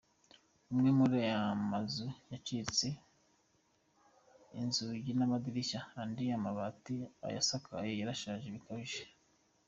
[0.71, 1.39] Amwe muri aya
[1.71, 2.87] mazu yacitse
[4.61, 6.95] inzugi n’amadirishya, andi amabati
[7.27, 9.03] ayasakaye yarashaje bikabije.